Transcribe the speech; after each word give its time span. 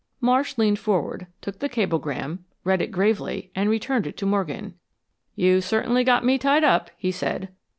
Marsh 0.19 0.57
leaned 0.57 0.79
forward, 0.79 1.27
took 1.41 1.59
the 1.59 1.69
cablegram, 1.69 2.43
read 2.63 2.81
it 2.81 2.87
gravely, 2.91 3.51
and 3.53 3.69
returned 3.69 4.07
it 4.07 4.17
to 4.17 4.25
Morgan. 4.25 4.73
"You 5.35 5.53
have 5.53 5.63
certainly 5.65 6.03
got 6.03 6.25
me 6.25 6.39
tied 6.39 6.63
up," 6.63 6.89
he 6.97 7.11
said. 7.11 7.49